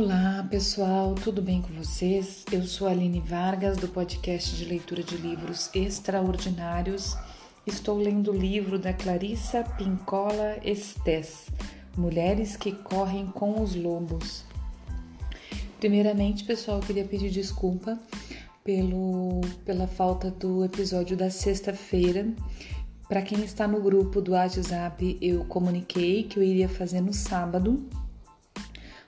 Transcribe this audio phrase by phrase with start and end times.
[0.00, 2.44] Olá pessoal, tudo bem com vocês?
[2.52, 7.16] Eu sou Aline Vargas do podcast de leitura de livros extraordinários.
[7.66, 11.48] Estou lendo o livro da Clarissa Pincola Estes,
[11.96, 14.44] Mulheres que Correm com os Lobos.
[15.80, 17.98] Primeiramente, pessoal, queria pedir desculpa
[18.62, 22.24] pelo, pela falta do episódio da sexta-feira.
[23.08, 27.84] Para quem está no grupo do WhatsApp, eu comuniquei que eu iria fazer no sábado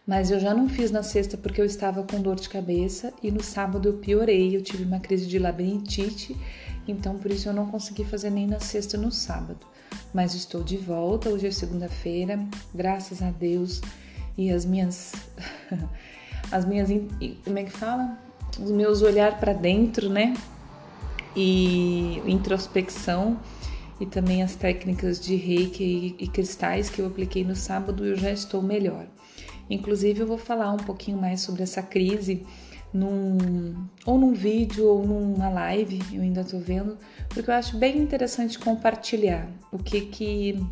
[0.07, 3.31] mas eu já não fiz na sexta porque eu estava com dor de cabeça e
[3.31, 6.37] no sábado eu piorei, eu tive uma crise de labirintite,
[6.89, 9.67] então por isso eu não consegui fazer nem na sexta no sábado.
[10.13, 12.39] Mas estou de volta, hoje é segunda-feira,
[12.75, 13.81] graças a Deus
[14.37, 15.13] e as minhas
[16.51, 16.89] as minhas
[17.45, 18.19] como é que fala?
[18.59, 20.35] Os meus olhar para dentro, né?
[21.37, 23.39] E introspecção
[24.01, 28.33] e também as técnicas de reiki e, cristais que eu apliquei no sábado, eu já
[28.33, 29.07] estou melhor.
[29.71, 32.45] Inclusive, eu vou falar um pouquinho mais sobre essa crise
[32.93, 37.99] num, ou num vídeo ou numa live, eu ainda tô vendo, porque eu acho bem
[37.99, 40.67] interessante compartilhar o que que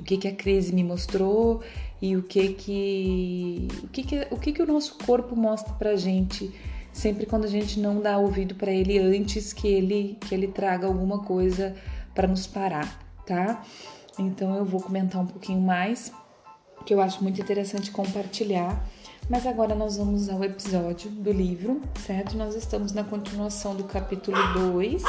[0.00, 1.62] o que que a crise me mostrou
[2.02, 5.96] e o que que o que que o, que que o nosso corpo mostra pra
[5.96, 6.50] gente
[6.92, 10.86] sempre quando a gente não dá ouvido para ele antes que ele que ele traga
[10.86, 11.74] alguma coisa
[12.14, 13.62] para nos parar, tá?
[14.18, 16.12] Então eu vou comentar um pouquinho mais
[16.86, 18.82] que eu acho muito interessante compartilhar.
[19.28, 22.36] Mas agora nós vamos ao episódio do livro, certo?
[22.36, 25.02] Nós estamos na continuação do capítulo 2.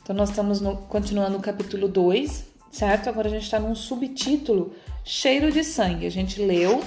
[0.00, 3.08] Então, nós estamos no, continuando o capítulo 2, certo?
[3.08, 4.72] Agora a gente está num subtítulo
[5.04, 6.06] cheiro de sangue.
[6.06, 6.80] A gente leu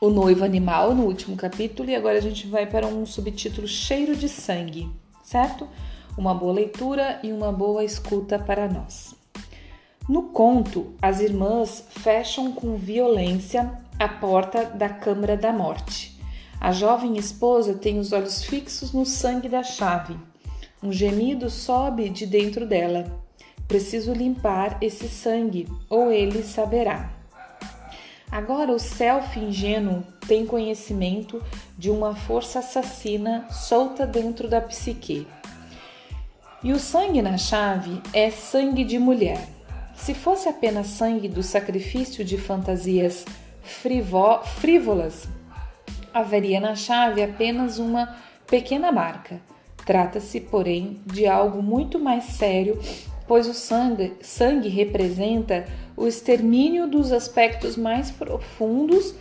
[0.00, 4.16] o noivo animal no último capítulo e agora a gente vai para um subtítulo cheiro
[4.16, 4.90] de sangue,
[5.22, 5.68] certo?
[6.16, 9.17] Uma boa leitura e uma boa escuta para nós.
[10.08, 16.18] No conto, as irmãs fecham com violência a porta da Câmara da Morte.
[16.58, 20.16] A jovem esposa tem os olhos fixos no sangue da chave.
[20.82, 23.20] Um gemido sobe de dentro dela.
[23.66, 27.12] Preciso limpar esse sangue, ou ele saberá.
[28.30, 31.42] Agora o self ingênuo tem conhecimento
[31.76, 35.26] de uma força assassina solta dentro da psique.
[36.62, 39.57] E o sangue na chave é sangue de mulher.
[39.98, 43.26] Se fosse apenas sangue do sacrifício de fantasias
[43.62, 45.28] frívolas,
[46.14, 48.16] haveria na chave apenas uma
[48.46, 49.40] pequena marca.
[49.84, 52.80] Trata-se, porém, de algo muito mais sério,
[53.26, 55.66] pois o sangue, sangue representa
[55.96, 59.14] o extermínio dos aspectos mais profundos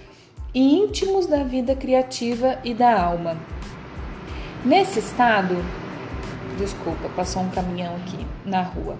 [0.53, 3.37] e íntimos da vida criativa e da alma.
[4.63, 5.55] Nesse estado,
[6.57, 8.97] desculpa, passou um caminhão aqui na rua.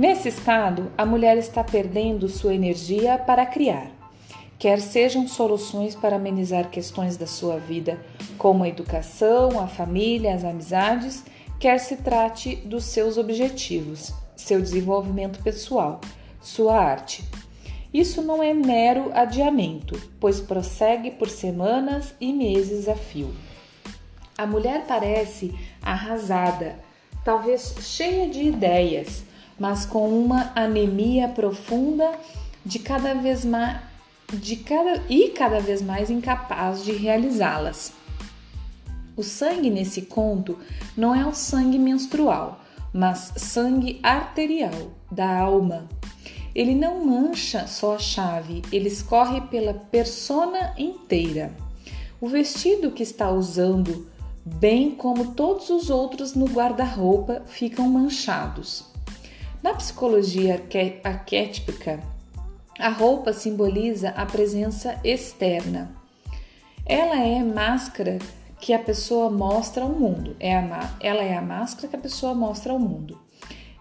[0.00, 3.90] Nesse estado, a mulher está perdendo sua energia para criar.
[4.58, 8.00] Quer sejam soluções para amenizar questões da sua vida,
[8.38, 11.22] como a educação, a família, as amizades,
[11.58, 16.00] quer se trate dos seus objetivos, seu desenvolvimento pessoal,
[16.40, 17.22] sua arte.
[17.92, 23.34] Isso não é mero adiamento, pois prossegue por semanas e meses a fio.
[24.38, 26.78] A mulher parece arrasada,
[27.22, 29.28] talvez cheia de ideias,
[29.60, 32.10] mas com uma anemia profunda
[32.64, 33.78] de cada vez mais
[34.32, 37.92] de cada e cada vez mais incapaz de realizá-las.
[39.16, 40.56] O sangue nesse conto
[40.96, 42.60] não é o sangue menstrual,
[42.94, 45.88] mas sangue arterial da alma.
[46.54, 51.52] Ele não mancha só a chave, ele escorre pela persona inteira.
[52.20, 54.06] O vestido que está usando,
[54.44, 58.89] bem como todos os outros no guarda-roupa, ficam manchados.
[59.62, 60.54] Na psicologia
[61.04, 62.00] arquétipica,
[62.78, 65.94] a roupa simboliza a presença externa.
[66.86, 68.18] Ela é máscara
[68.58, 70.34] que a pessoa mostra ao mundo.
[70.40, 73.20] É a, ela é a máscara que a pessoa mostra ao mundo.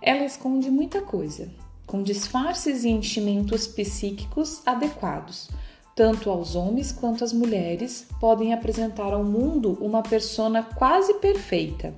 [0.02, 1.50] Ela esconde muita coisa,
[1.88, 5.50] com disfarces e enchimentos psíquicos adequados.
[5.96, 11.94] Tanto aos homens quanto às mulheres podem apresentar ao mundo uma persona quase perfeita,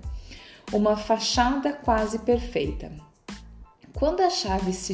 [0.71, 3.09] uma fachada quase perfeita.
[3.93, 4.93] Quando a chave se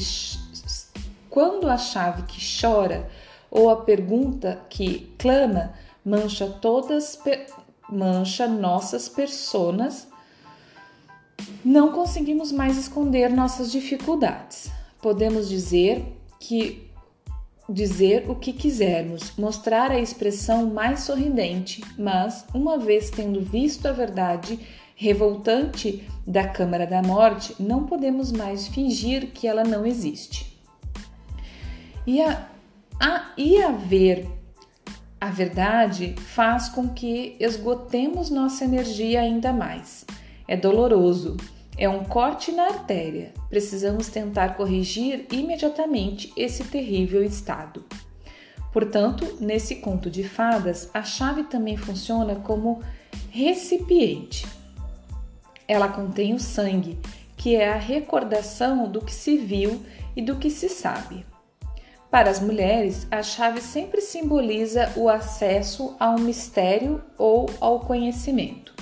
[1.29, 3.07] quando a chave que chora
[3.51, 5.73] ou a pergunta que clama
[6.03, 7.19] mancha todas
[7.89, 10.07] mancha nossas personas,
[11.63, 14.71] não conseguimos mais esconder nossas dificuldades.
[15.01, 16.03] Podemos dizer
[16.39, 16.89] que
[17.69, 23.91] dizer o que quisermos, mostrar a expressão mais sorridente, mas uma vez tendo visto a
[23.91, 24.59] verdade,
[24.99, 30.59] revoltante da Câmara da Morte, não podemos mais fingir que ela não existe.
[32.05, 32.49] E, a,
[32.99, 34.27] a, e haver
[35.21, 40.05] A verdade faz com que esgotemos nossa energia ainda mais.
[40.47, 41.38] É doloroso,
[41.77, 43.33] é um corte na artéria.
[43.49, 47.83] Precisamos tentar corrigir imediatamente esse terrível estado.
[48.73, 52.81] Portanto, nesse conto de fadas, a chave também funciona como
[53.31, 54.45] recipiente.
[55.68, 57.00] Ela contém o sangue,
[57.36, 59.84] que é a recordação do que se viu
[60.16, 61.25] e do que se sabe.
[62.10, 68.74] Para as mulheres, a chave sempre simboliza o acesso a um mistério ou ao conhecimento.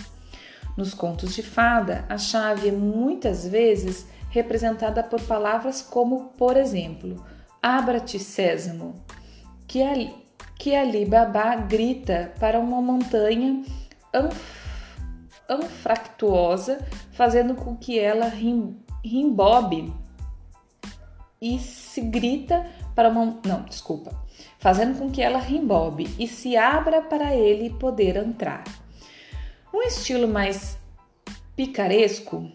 [0.77, 7.25] Nos contos de fada, a chave é muitas vezes representada por palavras como, por exemplo,
[7.61, 8.93] Abra-te, sésamo,
[9.67, 10.13] que Ali,
[10.59, 13.63] que Ali Babá grita para uma montanha
[15.49, 18.31] anfractuosa, fazendo com que ela
[19.03, 19.93] rimbobe
[21.41, 22.65] e se grita
[22.95, 23.39] para uma.
[23.45, 24.11] Não, desculpa.
[24.59, 28.63] Fazendo com que ela rimbobe e se abra para ele poder entrar.
[29.73, 30.77] Um estilo mais
[31.55, 32.49] picaresco,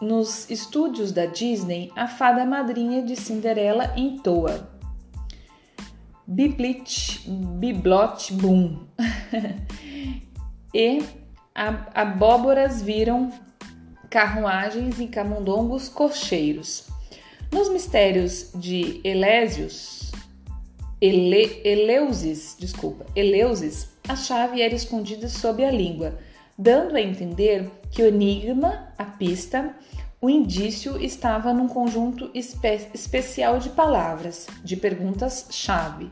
[0.00, 4.70] nos estúdios da Disney, a fada madrinha de Cinderela entoa
[6.26, 8.86] Biblit, Biblot Boom
[10.72, 11.02] e
[11.54, 13.32] abóboras viram
[14.10, 16.88] carruagens e camundongos cocheiros.
[17.52, 20.10] Nos mistérios de Elésios,
[21.00, 26.18] Ele, Eleusis, desculpa, Eleusis, a chave era escondida sob a língua,
[26.58, 29.76] dando a entender que o enigma, a pista,
[30.20, 36.10] o indício estava num conjunto espe especial de palavras, de perguntas-chave.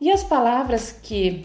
[0.00, 1.44] E as palavras que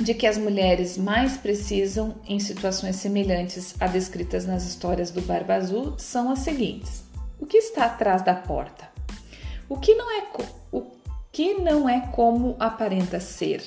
[0.00, 5.54] de que as mulheres mais precisam em situações semelhantes a descritas nas histórias do Barba
[5.54, 7.04] Azul são as seguintes:
[7.38, 8.88] o que está atrás da porta?
[9.68, 10.24] O que não é,
[10.72, 10.86] o
[11.30, 13.62] que não é como aparenta ser?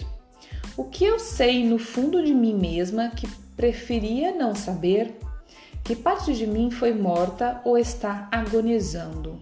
[0.75, 5.15] O que eu sei no fundo de mim mesma que preferia não saber?
[5.83, 9.39] Que parte de mim foi morta ou está agonizando?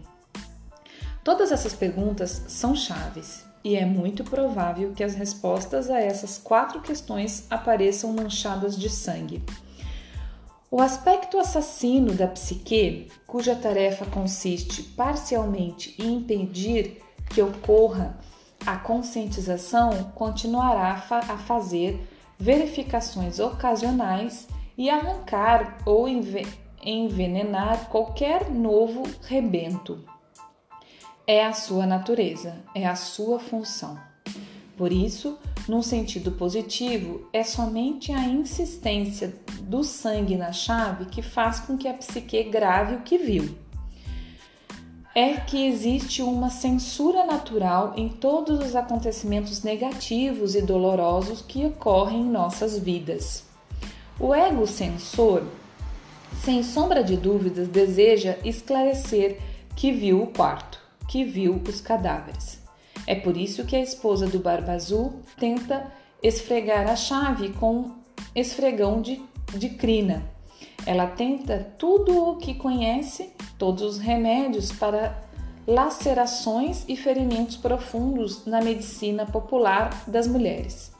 [1.24, 6.82] Todas essas perguntas são chaves e é muito provável que as respostas a essas quatro
[6.82, 9.44] questões apareçam manchadas de sangue.
[10.70, 18.18] O aspecto assassino da psique, cuja tarefa consiste parcialmente em impedir que ocorra
[18.66, 22.00] a conscientização, continuará a fazer
[22.40, 24.48] verificações ocasionais
[24.78, 30.04] e arrancar ou envenenar qualquer novo rebento.
[31.28, 33.98] É a sua natureza, é a sua função.
[34.76, 35.38] Por isso,
[35.68, 41.88] num sentido positivo, é somente a insistência do sangue na chave que faz com que
[41.88, 43.56] a psique grave o que viu.
[45.14, 52.22] É que existe uma censura natural em todos os acontecimentos negativos e dolorosos que ocorrem
[52.22, 53.46] em nossas vidas.
[54.20, 55.44] O ego censor,
[56.44, 59.40] sem sombra de dúvidas, deseja esclarecer
[59.76, 60.81] que viu o quarto,
[61.12, 62.62] que viu os cadáveres.
[63.06, 65.92] É por isso que a esposa do Barba Azul tenta
[66.24, 67.92] esfregar a chave com
[68.34, 69.22] esfregão de,
[69.54, 70.24] de crina.
[70.86, 75.22] Ela tenta tudo o que conhece, todos os remédios para
[75.68, 80.94] lacerações e ferimentos profundos na medicina popular das mulheres.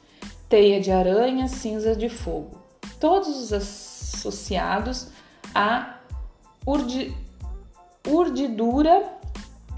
[0.50, 2.62] Teia de aranha, cinza de fogo.
[3.00, 5.08] Todos os associados
[5.56, 6.02] à
[6.66, 7.16] urdi,
[8.06, 9.21] urdidura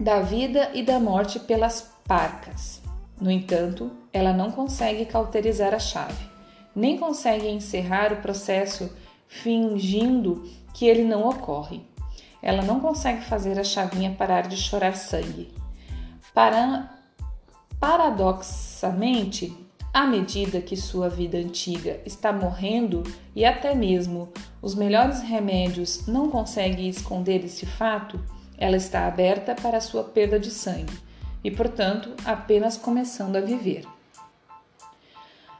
[0.04, 2.82] da vida e da morte pelas parcas.
[3.20, 6.30] No entanto, ela não consegue cauterizar a chave,
[6.76, 8.92] nem consegue encerrar o processo
[9.28, 10.44] fingindo
[10.74, 11.82] que ele não ocorre.
[12.42, 15.54] Ela não consegue fazer a chavinha parar de chorar sangue.
[16.34, 16.90] Para...
[17.80, 19.56] Paradoxamente,
[19.94, 23.04] à medida que sua vida antiga está morrendo
[23.36, 24.32] e até mesmo
[24.62, 28.20] os melhores remédios não conseguem esconder esse fato,
[28.58, 30.98] ela está aberta para sua perda de sangue
[31.44, 33.86] e, portanto, apenas começando a viver.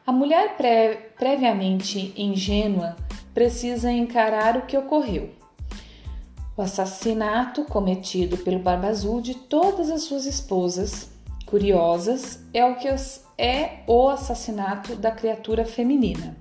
[0.06, 0.56] A mulher
[1.18, 2.96] previamente ingênua
[3.34, 5.32] precisa encarar o que ocorreu.
[6.56, 11.10] O assassinato cometido pelo Barba Azul de todas as suas esposas
[11.46, 12.88] curiosas é o que
[13.38, 16.38] é o assassinato da criatura feminina.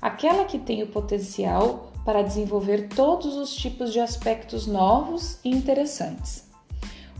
[0.00, 6.48] Aquela que tem o potencial para desenvolver todos os tipos de aspectos novos e interessantes.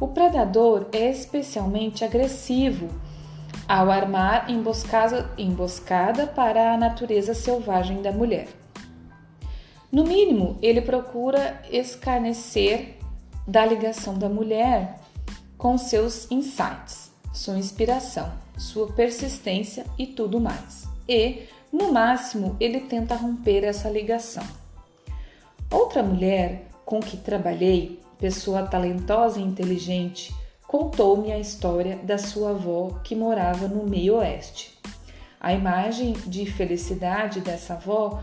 [0.01, 2.89] O predador é especialmente agressivo
[3.69, 8.49] ao armar emboscada, emboscada para a natureza selvagem da mulher.
[9.93, 12.97] No mínimo, ele procura escarnecer
[13.47, 15.01] da ligação da mulher
[15.59, 20.89] com seus insights, sua inspiração, sua persistência e tudo mais.
[21.07, 24.45] E, no máximo, ele tenta romper essa ligação.
[25.71, 30.35] Outra mulher com que trabalhei, pessoa talentosa e inteligente,
[30.67, 34.79] contou-me a história da sua avó que morava no meio oeste.
[35.41, 38.23] A imagem de felicidade dessa avó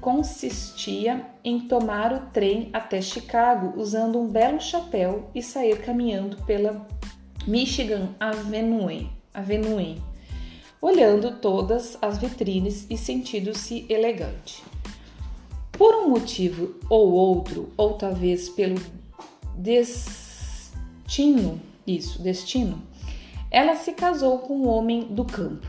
[0.00, 6.86] consistia em tomar o trem até Chicago usando um belo chapéu e sair caminhando pela
[7.46, 10.00] Michigan Avenue, Avenue
[10.82, 14.64] olhando todas as vitrines e sentindo-se elegante.
[15.82, 18.80] Por um motivo ou outro, ou talvez pelo
[19.56, 20.70] des
[21.02, 22.80] destino, isso, destino,
[23.50, 25.66] ela se casou com um homem do campo.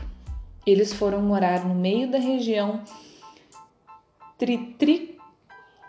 [0.64, 2.80] Eles foram morar no meio da região
[4.38, 5.18] tri, tri,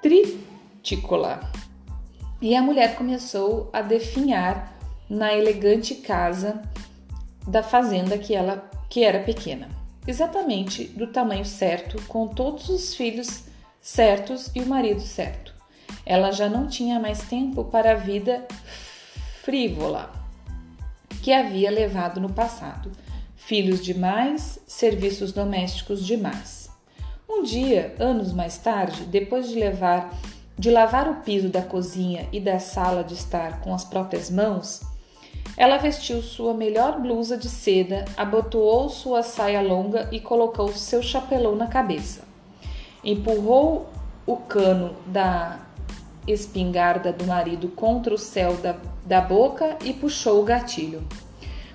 [0.01, 1.48] tritícola.
[2.41, 4.75] E a mulher começou a definhar
[5.08, 6.63] na elegante casa
[7.48, 9.70] da fazenda que ela que era pequena,
[10.08, 13.53] exatamente do tamanho certo, com todos os filhos
[13.86, 15.54] certos e o marido certo.
[16.04, 18.44] Ela já não tinha mais tempo para a vida
[19.44, 20.12] frívola
[21.22, 22.92] que havia levado no passado.
[23.36, 26.68] Filhos demais, serviços domésticos demais.
[27.30, 30.12] Um dia, anos mais tarde, depois de levar
[30.58, 34.82] de lavar o piso da cozinha e da sala de estar com as próprias mãos,
[35.56, 41.56] ela vestiu sua melhor blusa de seda, abotoou sua saia longa e colocou seu chapelão
[41.56, 42.35] na cabeça.
[43.05, 43.88] Empurrou
[44.25, 45.59] o cano da
[46.27, 51.07] espingarda do marido contra o céu da, da boca e puxou o gatilho.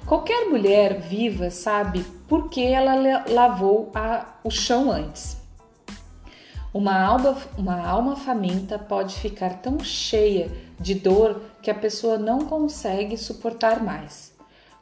[0.04, 5.37] Qualquer mulher viva sabe por que ela lavou a, o chão antes.
[6.75, 12.40] Uma alma, uma alma faminta pode ficar tão cheia de dor que a pessoa não
[12.40, 14.32] consegue suportar mais.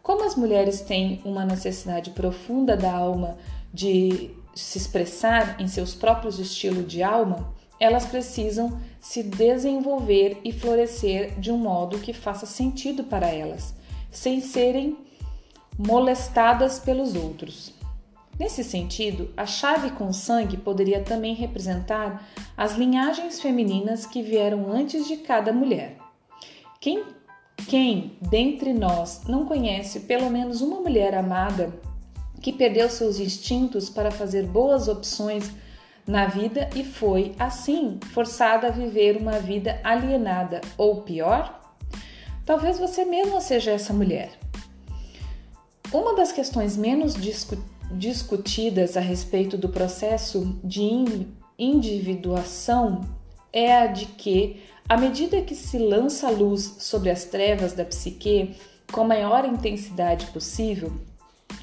[0.03, 3.37] Como as mulheres têm uma necessidade profunda da alma
[3.73, 11.39] de se expressar em seus próprios estilos de alma, elas precisam se desenvolver e florescer
[11.39, 13.75] de um modo que faça sentido para elas,
[14.11, 14.97] sem serem
[15.79, 17.73] molestadas pelos outros.
[18.39, 25.07] Nesse sentido, a chave com sangue poderia também representar as linhagens femininas que vieram antes
[25.07, 25.99] de cada mulher.
[26.81, 27.05] Quem,
[27.69, 31.73] quem dentre nós não conhece pelo menos uma mulher amada
[32.41, 35.51] que perdeu seus instintos para fazer boas opções
[36.07, 41.77] na vida e foi, assim, forçada a viver uma vida alienada ou pior?
[42.47, 44.31] Talvez você mesma seja essa mulher.
[45.93, 47.59] Uma das questões menos discu
[47.91, 50.83] discutidas a respeito do processo de
[51.59, 53.01] individuação
[53.51, 57.87] é a de que, à medida que se lança a luz sobre as trevas da
[57.87, 58.55] psique
[58.93, 60.93] com a maior intensidade possível,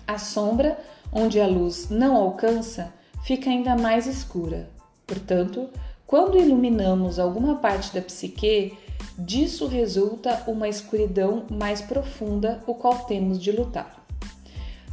[0.07, 0.77] a sombra,
[1.11, 4.69] onde a luz não alcança, fica ainda mais escura.
[5.05, 5.69] Portanto,
[6.05, 8.77] quando iluminamos alguma parte da psique,
[9.17, 14.05] disso resulta uma escuridão mais profunda, o qual temos de lutar.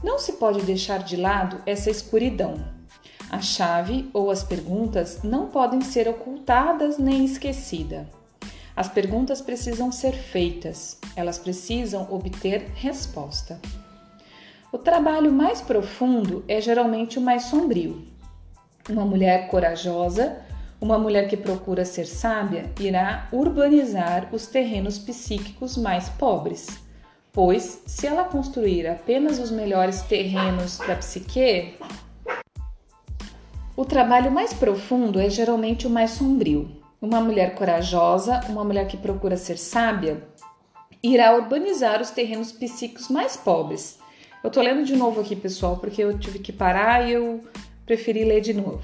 [0.02, 2.54] Não se pode deixar de lado essa escuridão.
[3.30, 8.06] A chave ou as perguntas não podem ser ocultadas nem esquecidas.
[8.74, 13.60] As perguntas precisam ser feitas, elas precisam obter resposta.
[14.72, 18.06] O trabalho mais profundo é geralmente o mais sombrio.
[18.88, 20.38] Uma mulher corajosa,
[20.80, 26.80] uma mulher que procura ser sábia, irá urbanizar os terrenos psíquicos mais pobres,
[27.30, 31.74] pois, se ela construir apenas os melhores terrenos da psique,
[33.76, 36.80] o trabalho mais profundo é geralmente o mais sombrio.
[36.98, 40.26] Uma mulher corajosa, uma mulher que procura ser sábia,
[41.02, 44.00] irá urbanizar os terrenos psíquicos mais pobres.
[44.42, 47.40] Eu tô lendo de novo aqui, pessoal, porque eu tive que parar e eu
[47.86, 48.82] preferi ler de novo.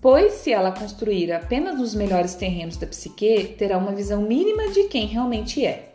[0.00, 4.84] Pois, se ela construir apenas os melhores terrenos da psique, terá uma visão mínima de
[4.84, 5.92] quem realmente é.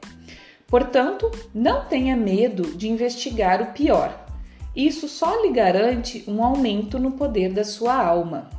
[0.67, 4.25] Portanto, não tenha medo de investigar o pior.
[4.75, 8.49] Isso só lhe garante um aumento no poder da sua alma.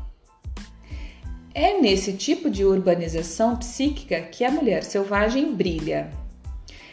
[1.54, 6.10] É nesse tipo de urbanização psíquica que a mulher selvagem brilha.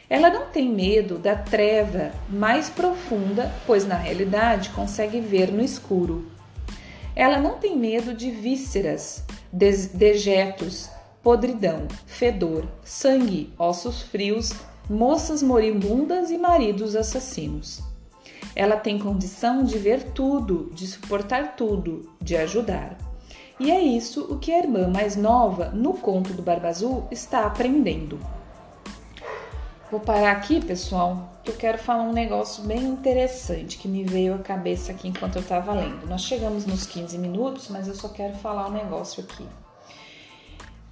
[0.09, 6.29] Ela não tem medo da treva mais profunda, pois na realidade consegue ver no escuro.
[7.15, 10.89] Ela não tem medo de vísceras, dejetos,
[11.23, 14.53] podridão, fedor, sangue, ossos frios,
[14.89, 17.81] moças moribundas e maridos assassinos.
[18.55, 22.97] Ela tem condição de ver tudo, de suportar tudo, de ajudar.
[23.59, 27.45] E é isso o que a irmã mais nova, no conto do Barba Azul, está
[27.45, 28.19] aprendendo.
[29.91, 34.39] Vou parar aqui, pessoal, eu quero falar um negócio bem interessante que me veio à
[34.39, 36.07] cabeça aqui enquanto eu estava lendo.
[36.07, 39.45] Nós chegamos nos 15 minutos, mas eu só quero falar um negócio aqui.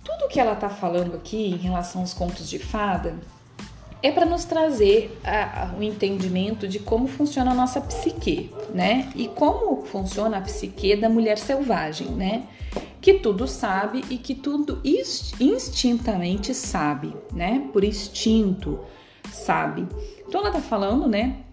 [0.04, 3.16] Tudo que ela está falando aqui em relação aos contos de fada
[4.04, 5.20] é para nos trazer
[5.76, 9.12] o entendimento de como funciona a nossa psique, né?
[9.16, 12.44] E como funciona a psique da mulher selvagem, né?
[13.04, 17.68] Que tudo sabe e que tudo instintamente sabe, né?
[17.74, 18.80] Por instinto
[19.30, 19.86] sabe.
[20.26, 21.44] Então ela tá falando, né?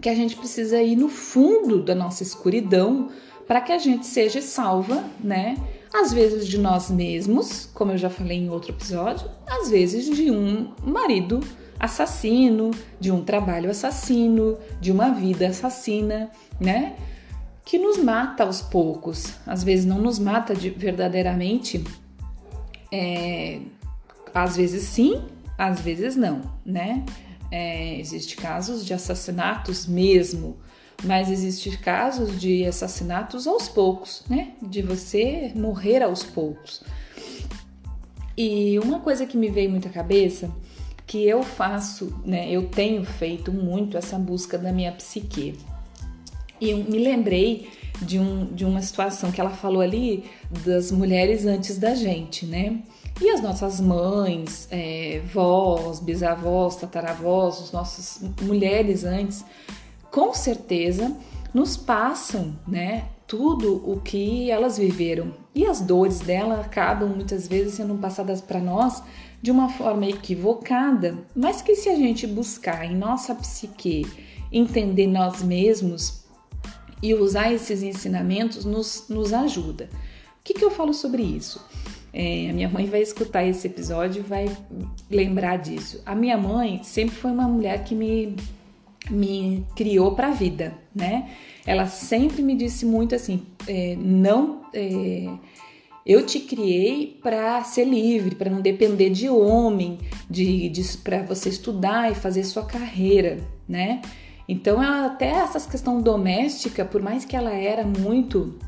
[0.00, 3.08] Que a gente precisa ir no fundo da nossa escuridão
[3.48, 5.56] para que a gente seja salva, né?
[5.92, 10.30] Às vezes de nós mesmos, como eu já falei em outro episódio, às vezes de
[10.30, 11.40] um marido
[11.80, 16.94] assassino, de um trabalho assassino, de uma vida assassina, né?
[17.66, 19.34] Que nos mata aos poucos.
[19.46, 21.84] Às vezes não nos mata de, verdadeiramente,
[22.92, 23.60] é,
[24.32, 25.20] às vezes sim,
[25.58, 27.04] às vezes não, né?
[27.50, 30.56] É, Existem casos de assassinatos mesmo,
[31.04, 34.52] mas existem casos de assassinatos aos poucos, né?
[34.62, 36.82] De você morrer aos poucos.
[38.36, 40.50] E uma coisa que me veio muito à cabeça
[41.06, 42.50] que eu faço, né?
[42.50, 45.58] Eu tenho feito muito essa busca da minha psique.
[46.60, 47.68] E eu me lembrei
[48.02, 50.24] de, um, de uma situação que ela falou ali
[50.64, 52.82] das mulheres antes da gente, né?
[53.20, 59.44] E as nossas mães, é, vós, bisavós, tataravós, as nossas mulheres antes,
[60.10, 61.16] com certeza
[61.54, 63.06] nos passam, né?
[63.26, 65.32] Tudo o que elas viveram.
[65.54, 69.02] E as dores dela acabam muitas vezes sendo passadas para nós
[69.40, 74.06] de uma forma equivocada, mas que se a gente buscar em nossa psique
[74.52, 76.25] entender nós mesmos
[77.02, 79.88] e usar esses ensinamentos, nos, nos ajuda.
[80.40, 81.64] O que, que eu falo sobre isso?
[82.12, 84.56] É, a minha mãe vai escutar esse episódio e vai
[85.10, 86.00] lembrar disso.
[86.06, 88.34] A minha mãe sempre foi uma mulher que me,
[89.10, 91.30] me criou para a vida, né?
[91.66, 94.62] Ela sempre me disse muito assim: é, não.
[94.72, 95.28] É,
[96.06, 99.98] eu te criei para ser livre, para não depender de homem,
[100.30, 104.00] de, de para você estudar e fazer sua carreira, né?
[104.48, 108.58] Então, ela, até essa questão doméstica, por mais que ela era muito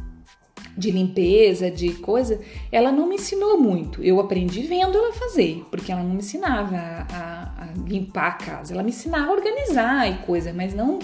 [0.77, 4.03] de limpeza, de coisa, ela não me ensinou muito.
[4.03, 8.33] Eu aprendi vendo ela fazer, porque ela não me ensinava a, a, a limpar a
[8.33, 8.73] casa.
[8.73, 11.01] Ela me ensinava a organizar e coisa, mas não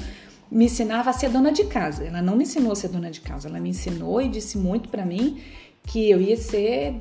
[0.51, 2.05] me ensinava a ser dona de casa.
[2.05, 3.49] Ela não me ensinou a ser dona de casa.
[3.49, 5.41] Ela me ensinou e disse muito para mim
[5.83, 6.95] que eu ia ser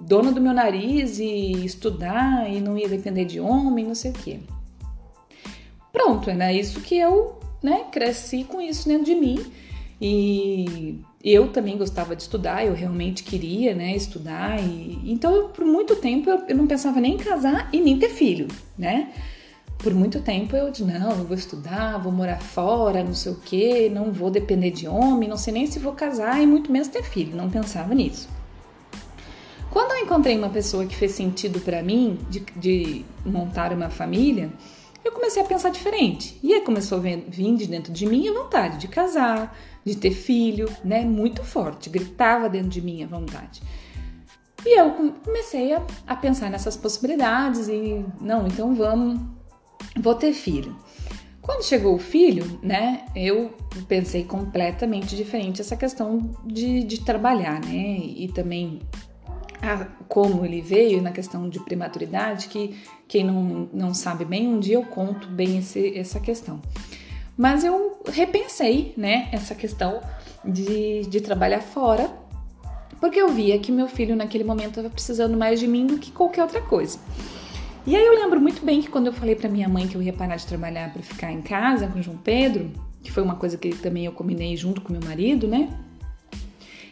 [0.00, 4.14] dona do meu nariz e estudar e não ia depender de homem, não sei o
[4.14, 4.40] quê.
[5.92, 9.44] Pronto, era isso que eu né, cresci com isso dentro de mim
[10.00, 15.64] e eu também gostava de estudar, eu realmente queria né, estudar e então eu, por
[15.64, 18.46] muito tempo eu, eu não pensava nem em casar e nem ter filho,
[18.76, 19.12] né?
[19.78, 23.36] por muito tempo eu disse, não, eu vou estudar, vou morar fora, não sei o
[23.36, 26.88] que, não vou depender de homem, não sei nem se vou casar e muito menos
[26.88, 28.28] ter filho, não pensava nisso.
[29.70, 34.50] Quando eu encontrei uma pessoa que fez sentido para mim de, de, montar uma família,
[35.08, 36.38] eu comecei a pensar diferente.
[36.42, 40.10] E aí começou a vir de dentro de mim a vontade de casar, de ter
[40.10, 41.02] filho, né?
[41.02, 43.62] Muito forte, gritava dentro de mim a vontade.
[44.66, 44.90] E eu
[45.24, 49.20] comecei a, a pensar nessas possibilidades e, não, então vamos
[49.96, 50.76] vou ter filho.
[51.40, 53.54] Quando chegou o filho, né, eu
[53.86, 58.80] pensei completamente diferente essa questão de, de trabalhar, né, e também
[59.62, 64.60] a, como ele veio na questão de prematuridade, que quem não, não sabe bem, um
[64.60, 66.60] dia eu conto bem esse, essa questão.
[67.36, 70.00] Mas eu repensei, né, essa questão
[70.44, 72.10] de, de trabalhar fora,
[73.00, 76.10] porque eu via que meu filho naquele momento estava precisando mais de mim do que
[76.10, 76.98] qualquer outra coisa.
[77.86, 80.02] E aí eu lembro muito bem que quando eu falei para minha mãe que eu
[80.02, 82.70] ia parar de trabalhar para ficar em casa com o João Pedro,
[83.02, 85.70] que foi uma coisa que também eu combinei junto com meu marido, né?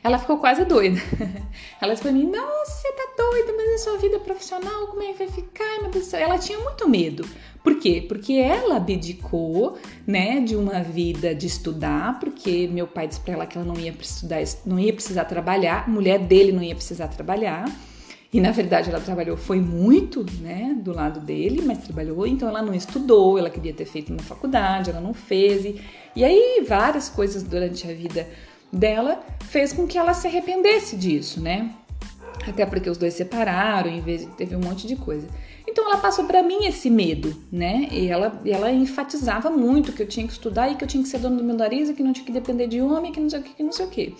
[0.07, 1.01] Ela ficou quase doida.
[1.83, 5.07] Ela disse pra mim: Nossa, você tá doida, mas a sua vida profissional, como é
[5.07, 5.81] que vai ficar?
[6.17, 7.29] Ela tinha muito medo.
[7.61, 8.05] Por quê?
[8.07, 13.47] Porque ela abdicou, né, de uma vida de estudar, porque meu pai disse pra ela
[13.47, 17.65] que ela não ia precisar, não ia precisar trabalhar, mulher dele não ia precisar trabalhar.
[18.33, 22.63] E na verdade ela trabalhou, foi muito, né, do lado dele, mas trabalhou, então ela
[22.63, 25.65] não estudou, ela queria ter feito uma faculdade, ela não fez.
[25.65, 25.81] E,
[26.15, 28.29] e aí várias coisas durante a vida
[28.73, 31.75] dela fez com que ela se arrependesse disso, né?
[32.47, 35.27] Até porque os dois separaram, em vez teve um monte de coisa.
[35.67, 37.89] Então ela passou para mim esse medo, né?
[37.91, 41.09] E ela, ela enfatizava muito que eu tinha que estudar e que eu tinha que
[41.09, 43.29] ser dona do meu nariz e que não tinha que depender de homem, que não
[43.29, 44.17] sei o que, que não sei o que.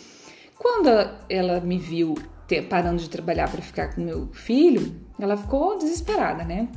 [0.59, 0.89] Quando
[1.29, 2.15] ela me viu
[2.49, 6.69] ter, parando de trabalhar para ficar com meu filho, ela ficou desesperada, né?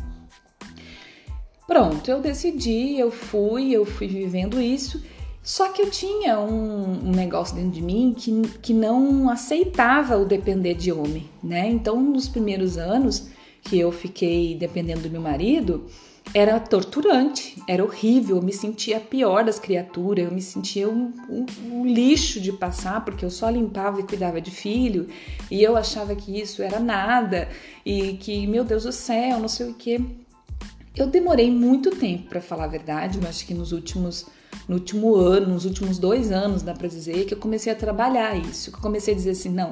[1.68, 5.04] Pronto, eu decidi, eu fui, eu fui vivendo isso.
[5.42, 10.26] Só que eu tinha um, um, negócio dentro de mim que, que não aceitava o
[10.26, 11.68] depender de homem, né?
[11.70, 13.30] Então, nos primeiros anos
[13.62, 15.86] que eu fiquei dependendo do meu marido,
[16.34, 21.12] era torturante, era horrível, eu me sentia a pior das criaturas, eu me sentia um,
[21.28, 25.08] um, um, lixo de passar, porque eu só limpava e cuidava de filho,
[25.50, 27.50] e eu achava que isso era nada,
[27.84, 30.00] e que, meu Deus do céu, não sei o que.
[30.96, 34.28] Eu demorei muito tempo para falar a verdade, eu acho que nos últimos,
[34.68, 38.36] no último ano, nos últimos dois anos, dá para dizer, que eu comecei a trabalhar
[38.36, 39.72] isso, que eu comecei a dizer assim, não,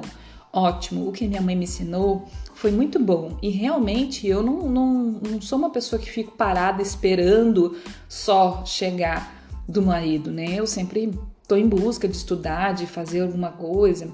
[0.52, 3.38] ótimo, o que minha mãe me ensinou foi muito bom.
[3.40, 7.76] E realmente eu não, não, não sou uma pessoa que fico parada esperando
[8.08, 9.36] só chegar
[9.68, 10.54] do marido, né?
[10.56, 11.12] Eu sempre
[11.42, 14.08] estou em busca de estudar, de fazer alguma coisa.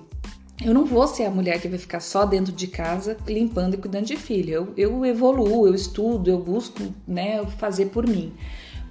[0.62, 3.77] Eu não vou ser a mulher que vai ficar só dentro de casa limpando e
[3.77, 4.53] cuidando de filho.
[4.53, 8.33] Eu, eu evoluo, eu estudo, eu busco né, fazer por mim.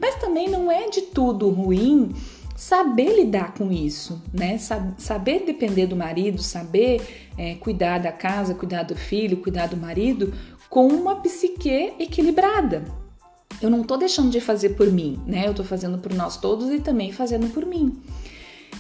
[0.04, 2.14] Mas também não é de tudo ruim
[2.58, 4.58] saber lidar com isso, né?
[4.98, 10.34] Saber depender do marido, saber é, cuidar da casa, cuidar do filho, cuidar do marido
[10.70, 12.84] com uma psique equilibrada.
[13.62, 15.48] Eu não tô deixando de fazer por mim, né?
[15.48, 17.98] Eu tô fazendo por nós todos e também fazendo por mim.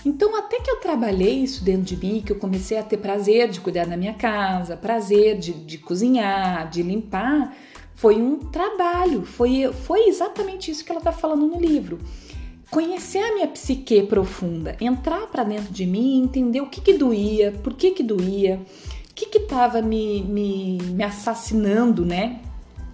[0.06, 3.48] Então, até que eu trabalhei isso dentro de mim, que eu comecei a ter prazer
[3.48, 7.56] de cuidar da minha casa, prazer de, de cozinhar, de limpar,
[7.96, 12.00] foi um trabalho, foi, foi exatamente isso que ela está falando no livro
[12.74, 17.52] conhecer a minha psique profunda, entrar para dentro de mim, entender o que que doía,
[17.52, 18.60] por que que doía,
[19.12, 22.40] o que estava me, me, me assassinando, né?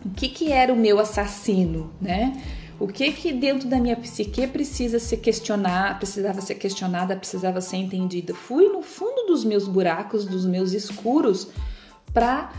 [0.05, 2.43] O que que era o meu assassino, né?
[2.77, 7.77] O que que dentro da minha psique precisa ser questionar, precisava ser questionada, precisava ser
[7.77, 8.33] entendida.
[8.33, 11.49] Fui no fundo dos meus buracos, dos meus escuros,
[12.13, 12.51] para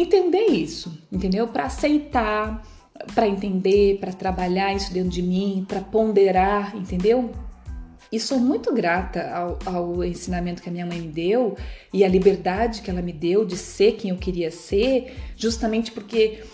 [0.00, 1.48] entender isso, entendeu?
[1.48, 2.62] Para aceitar,
[3.14, 7.30] para entender, para trabalhar isso dentro de mim, para ponderar, entendeu?
[8.12, 11.56] E sou muito grata ao, ao, ensinamento que a minha mãe me deu
[11.92, 16.44] e a liberdade que ela me deu de ser quem eu queria ser, justamente porque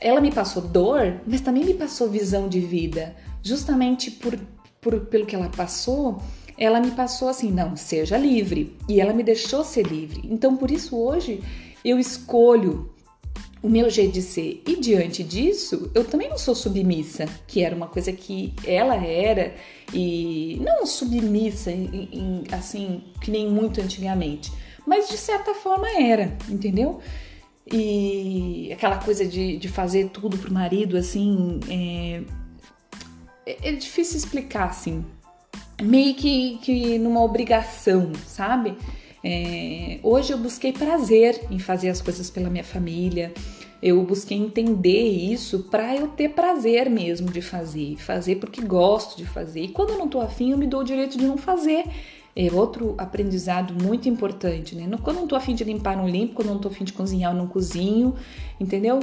[0.00, 3.16] ela me passou dor, mas também me passou visão de vida.
[3.42, 4.38] Justamente por,
[4.80, 6.22] por pelo que ela passou,
[6.56, 8.76] ela me passou assim, não, seja livre.
[8.88, 10.22] E ela me deixou ser livre.
[10.24, 11.42] Então, por isso hoje
[11.84, 12.94] eu escolho
[13.62, 14.62] o meu jeito de ser.
[14.66, 19.54] E diante disso, eu também não sou submissa, que era uma coisa que ela era,
[19.92, 24.52] e não submissa, em, em, assim, que nem muito antigamente,
[24.86, 27.00] mas de certa forma era, entendeu?
[27.66, 32.22] E aquela coisa de, de fazer tudo pro marido, assim, é,
[33.46, 35.02] é difícil explicar, assim,
[35.82, 38.76] meio que, que numa obrigação, sabe?
[39.26, 43.32] É, hoje eu busquei prazer em fazer as coisas pela minha família.
[43.82, 49.24] Eu busquei entender isso para eu ter prazer mesmo de fazer, fazer porque gosto de
[49.24, 49.62] fazer.
[49.62, 51.84] E quando eu não tô afim, eu me dou o direito de não fazer.
[52.36, 54.88] É outro aprendizado muito importante, né?
[55.02, 56.34] Quando eu não tô afim de limpar, não limpo.
[56.34, 58.14] Quando eu não tô afim de cozinhar, eu não cozinho,
[58.60, 59.00] entendeu?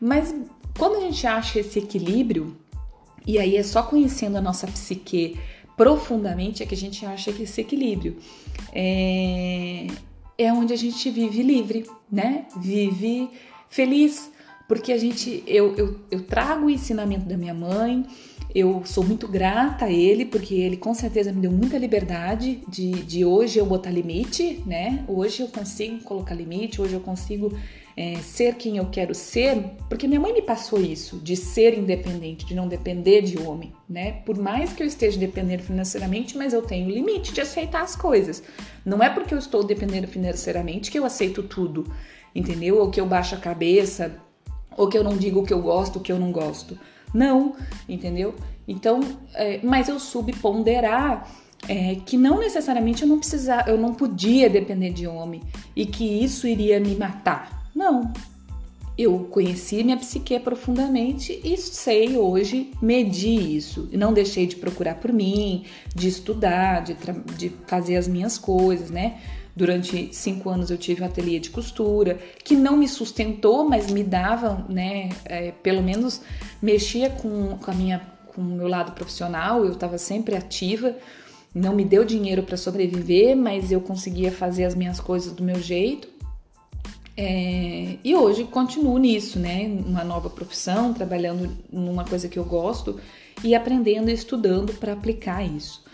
[0.00, 0.34] Mas
[0.78, 2.56] quando a gente acha esse equilíbrio,
[3.26, 5.38] e aí é só conhecendo a nossa psique
[5.78, 8.16] profundamente é que a gente acha que esse equilíbrio
[8.72, 9.86] é,
[10.36, 12.46] é onde a gente vive livre, né?
[12.60, 13.30] Vive
[13.70, 14.30] feliz,
[14.66, 18.04] porque a gente eu, eu, eu trago o ensinamento da minha mãe,
[18.52, 22.90] eu sou muito grata a ele, porque ele com certeza me deu muita liberdade de,
[23.04, 25.04] de hoje eu botar limite, né?
[25.06, 27.56] Hoje eu consigo colocar limite, hoje eu consigo
[27.98, 32.46] é, ser quem eu quero ser, porque minha mãe me passou isso, de ser independente,
[32.46, 34.22] de não depender de homem, né?
[34.24, 38.40] Por mais que eu esteja dependendo financeiramente, mas eu tenho limite de aceitar as coisas.
[38.84, 41.92] Não é porque eu estou dependendo financeiramente que eu aceito tudo,
[42.32, 42.78] entendeu?
[42.78, 44.14] Ou que eu baixo a cabeça,
[44.76, 46.78] ou que eu não digo o que eu gosto, o que eu não gosto.
[47.12, 47.56] Não,
[47.88, 48.32] entendeu?
[48.68, 49.00] Então,
[49.34, 51.28] é, mas eu subponderar
[51.66, 55.42] é, que não necessariamente eu não precisava, eu não podia depender de homem
[55.74, 57.57] e que isso iria me matar.
[57.78, 58.12] Não.
[58.98, 63.88] Eu conheci minha psique profundamente e sei hoje medir isso.
[63.92, 65.64] Não deixei de procurar por mim,
[65.94, 66.96] de estudar, de,
[67.36, 69.20] de fazer as minhas coisas, né?
[69.54, 74.02] Durante cinco anos eu tive um ateliê de costura que não me sustentou, mas me
[74.02, 75.10] dava, né?
[75.24, 76.20] É, pelo menos
[76.60, 79.64] mexia com, com a minha, com o meu lado profissional.
[79.64, 80.96] Eu estava sempre ativa.
[81.54, 85.60] Não me deu dinheiro para sobreviver, mas eu conseguia fazer as minhas coisas do meu
[85.60, 86.17] jeito.
[87.20, 89.66] É, e hoje continuo nisso, né?
[89.84, 93.00] Uma nova profissão, trabalhando numa coisa que eu gosto
[93.42, 95.84] e aprendendo e estudando para aplicar isso.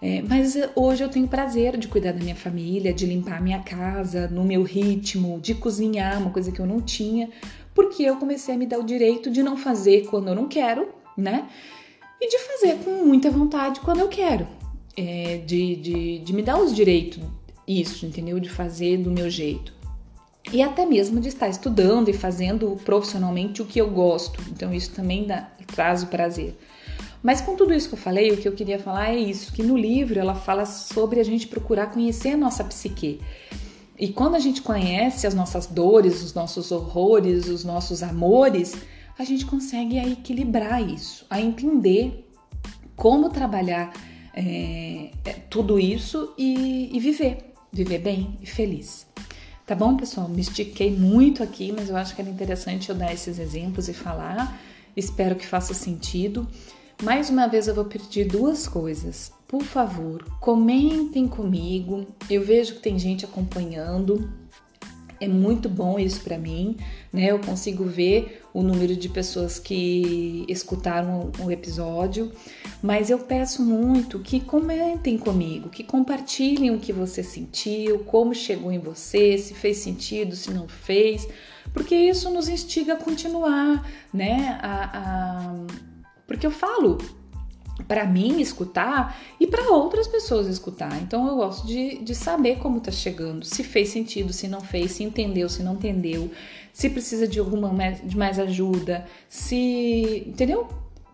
[0.00, 3.58] É, mas hoje eu tenho prazer de cuidar da minha família, de limpar a minha
[3.58, 7.28] casa no meu ritmo, de cozinhar, uma coisa que eu não tinha,
[7.74, 10.88] porque eu comecei a me dar o direito de não fazer quando eu não quero
[11.20, 11.48] né?
[12.20, 14.46] E de fazer com muita vontade quando eu quero.
[14.96, 17.22] É, de, de, de me dar os direitos,
[17.66, 18.38] isso, entendeu?
[18.40, 19.72] De fazer do meu jeito.
[20.52, 24.42] E até mesmo de estar estudando e fazendo profissionalmente o que eu gosto.
[24.50, 26.56] Então, isso também dá, traz o prazer.
[27.22, 29.62] Mas com tudo isso que eu falei, o que eu queria falar é isso, que
[29.62, 33.20] no livro ela fala sobre a gente procurar conhecer a nossa psique.
[33.98, 38.74] E quando a gente conhece as nossas dores, os nossos horrores, os nossos amores,
[39.18, 42.26] a gente consegue a equilibrar isso, a entender
[42.96, 43.92] como trabalhar
[44.32, 45.10] é,
[45.50, 49.09] tudo isso e, e viver, viver bem e feliz.
[49.70, 50.28] Tá bom, pessoal?
[50.28, 53.94] Me estiquei muito aqui, mas eu acho que era interessante eu dar esses exemplos e
[53.94, 54.60] falar.
[54.96, 56.44] Espero que faça sentido.
[57.04, 59.32] Mais uma vez eu vou pedir duas coisas.
[59.46, 62.04] Por favor, comentem comigo.
[62.28, 64.28] Eu vejo que tem gente acompanhando.
[65.20, 66.76] É muito bom isso para mim,
[67.12, 67.26] né?
[67.30, 72.32] Eu consigo ver o número de pessoas que escutaram o episódio,
[72.82, 78.72] mas eu peço muito que comentem comigo, que compartilhem o que você sentiu, como chegou
[78.72, 81.28] em você, se fez sentido, se não fez,
[81.72, 84.58] porque isso nos instiga a continuar, né?
[84.62, 85.54] A, a
[86.26, 86.98] porque eu falo
[87.86, 91.00] para mim escutar e para outras pessoas escutar.
[91.02, 94.92] Então eu gosto de, de saber como tá chegando, se fez sentido, se não fez,
[94.92, 96.30] se entendeu, se não entendeu,
[96.72, 100.24] se precisa de alguma de mais ajuda, se.
[100.26, 100.66] Entendeu?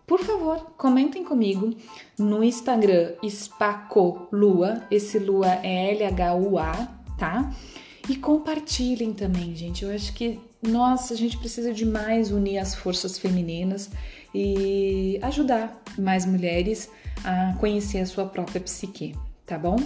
[0.05, 1.75] Por favor, comentem comigo
[2.17, 6.87] no Instagram Spacolua, esse Lua é L-H-U-A,
[7.19, 7.53] tá?
[8.09, 9.83] E compartilhem também, gente.
[9.83, 13.89] Eu acho que, nossa, a gente precisa de mais unir as forças femininas
[14.33, 16.89] e ajudar mais mulheres
[17.23, 19.77] a conhecer a sua própria psique, tá bom?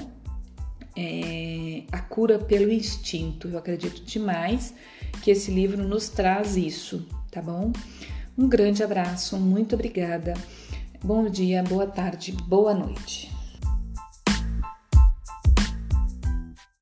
[0.95, 3.47] É, a cura pelo instinto.
[3.47, 4.73] Eu acredito demais
[5.21, 7.71] que esse livro nos traz isso, tá bom?
[8.37, 10.33] Um grande abraço, muito obrigada.
[11.03, 13.30] Bom dia, boa tarde, boa noite.